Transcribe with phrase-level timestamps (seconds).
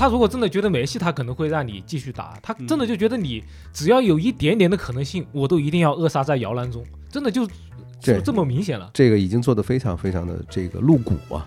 [0.00, 2.38] 他如果真的觉得没戏，他可能会让你继续打。
[2.42, 7.46] 他真的就觉得你只要有一点点的可能性，我都一定要扼杀在摇篮中，真的就
[8.00, 8.90] 这就这么明显了。
[8.94, 11.46] 这个已经做的非常非常的这个露骨啊。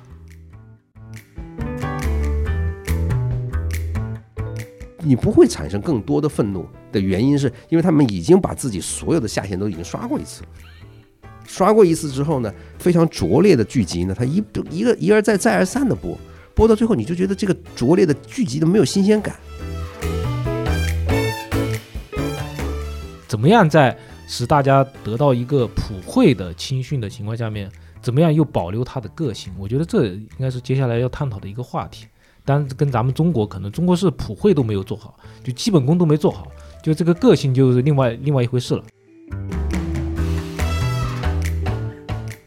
[4.99, 10.43] 你不会产生更多的愤怒的原因，是因为他们已经把自己所有的下限都已经刷过一次。
[11.47, 16.15] 刷过一次之后呢，非常拙劣的剧集呢，他一一个一而再再而三的播，
[16.55, 19.35] 播到最后你就觉得这个拙劣的剧集都没有新鲜感。
[23.27, 23.97] 怎么样在
[24.27, 27.69] 使大家得到一个普惠的青训的情况下面，
[28.01, 29.51] 怎么样又保留他的个性？
[29.57, 32.05] 我觉得这应该是接下来要探讨的一个话题。
[32.45, 36.47] 当然，跟咱们中国可能中国是普惠都没有做好，就基本功都没做好，
[36.83, 38.83] 就这个个性就是另外另外一回事了。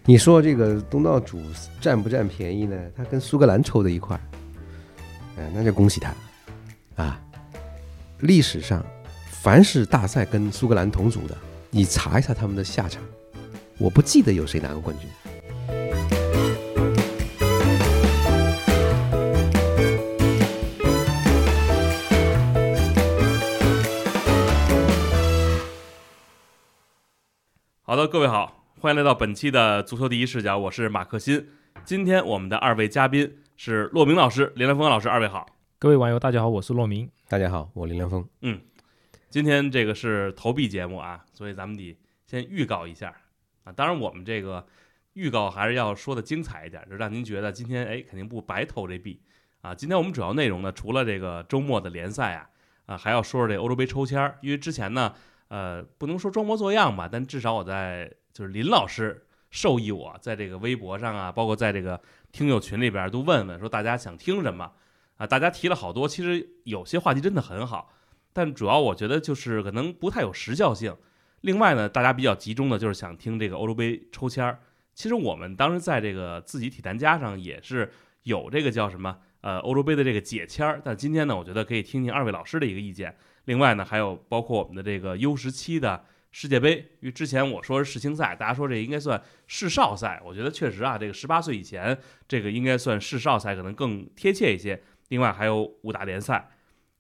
[0.09, 1.43] 你说这个东道主
[1.81, 2.81] 占不占便宜呢？
[2.97, 4.23] 他跟苏格兰抽在一块儿，
[5.37, 6.15] 哎，那就恭喜他
[6.95, 7.21] 啊！
[8.21, 8.87] 历史上，
[9.29, 11.37] 凡是大赛跟苏格兰同组的，
[11.71, 13.03] 你查一下他们的下场，
[13.79, 15.09] 我不记得有谁拿过冠军。
[27.83, 31.49] 好的，各位好，欢迎来到本期的足球第一视角，我是马克新。
[31.83, 35.47] 今天我们的二位嘉宾是骆明老师、林良峰老师，二位好。
[35.79, 37.11] 各位网友，大家好，我是骆明。
[37.27, 38.29] 大家好，我林良峰。
[38.43, 38.61] 嗯。
[39.31, 43.17] 今天这个是投币节目啊，所以咱们得先预告一下
[43.65, 43.73] 啊。
[43.73, 44.67] 当然，我们这个
[45.15, 49.19] 预告还是要说的精彩一点，就让您觉得今天哎肯定不白投这币
[49.63, 49.75] 啊。
[49.75, 52.51] 今天我们主要内容呢，除了这个周末的联赛啊，
[52.85, 55.15] 啊还要说说这欧洲杯抽签儿，因为之前呢，
[55.49, 61.99] 呃不能说装模作样吧，但至少我在就是林老师授意我在这个微博上啊，包括在这个
[62.33, 64.71] 听友群里边都问问说大家想听什么
[65.17, 67.95] 啊，大家提了好多，其实有些话题真的很好。
[68.35, 70.95] 但主要我觉得就是可能不太有时效性。
[71.41, 74.61] 另外呢，大家比较集中的就是想听这个欧洲杯抽签儿。
[74.95, 77.91] 其实我们当时在这个自己体坛家上也是
[78.25, 80.83] 有这个叫什么呃欧洲杯的这个解签儿。
[80.85, 83.17] 但今天呢，我觉得可以听听二位老师的一个意见。
[83.47, 86.05] 另外呢，还有包括我们的这个 U 十七的
[86.39, 90.21] 世界杯，因为之前我说是世青赛，大家说这应该算世少赛。
[90.23, 91.99] 我觉得确实啊，这个十八岁以前
[92.29, 94.79] 这个应该算世少赛，可能更贴切一些。
[95.09, 96.51] 另外还有五大联赛。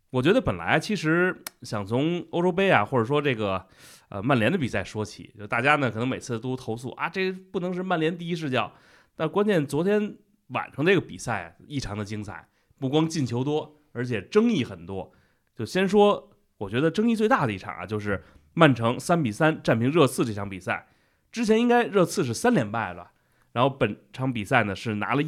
[0.09, 3.63] 我觉得本来其实想从欧洲杯啊，或者说这个
[4.09, 8.73] 呃曼联的比赛说起，就大家呢可能每次都投诉啊，这不能是曼联第一视角。
[9.15, 10.17] 但关键昨天
[10.47, 12.49] 晚上这个比赛异常的精彩，
[12.79, 15.13] 不光进球多，而且争议很多。
[15.55, 18.25] 就先说，我觉得争议最大的一场啊，就是
[18.59, 20.87] 曼城三比三战平热刺这场比赛。
[21.31, 23.11] 之前应该热刺是三连败了，
[23.53, 25.25] 然后本场比赛呢是拿了一。